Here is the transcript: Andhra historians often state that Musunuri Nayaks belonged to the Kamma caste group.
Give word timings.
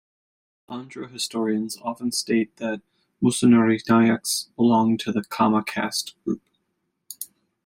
Andhra 0.67 1.11
historians 1.11 1.77
often 1.79 2.11
state 2.11 2.57
that 2.57 2.81
Musunuri 3.21 3.83
Nayaks 3.87 4.47
belonged 4.55 4.99
to 5.01 5.11
the 5.11 5.21
Kamma 5.23 5.63
caste 5.63 6.15
group. 6.25 6.41